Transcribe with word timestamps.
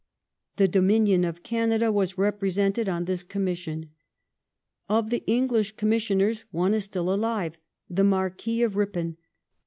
The 0.55 0.67
Dominion 0.67 1.23
of 1.23 1.43
Canada 1.43 1.91
was 1.91 2.17
represented 2.17 2.89
on 2.89 3.03
this 3.03 3.21
commission. 3.21 3.91
Of 4.89 5.11
the 5.11 5.23
English 5.27 5.75
commis 5.75 6.01
sioners, 6.09 6.45
one 6.49 6.73
is 6.73 6.85
still 6.85 7.13
alive, 7.13 7.55
the 7.87 8.03
Marquis 8.03 8.63
of 8.63 8.75
Ripon. 8.75 9.17